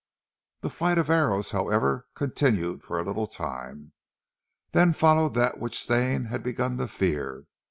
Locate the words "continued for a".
2.15-3.03